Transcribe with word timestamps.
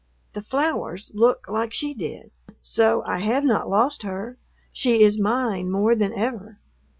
The 0.33 0.41
flowers 0.41 1.11
look 1.13 1.47
like 1.47 1.73
she 1.73 1.93
did. 1.93 2.31
So 2.59 3.03
I 3.05 3.19
have 3.19 3.43
not 3.43 3.69
lost 3.69 4.01
her, 4.01 4.39
she 4.71 5.03
is 5.03 5.19
mine 5.21 5.69
more 5.69 5.93
than 5.95 6.11
ever. 6.13 6.59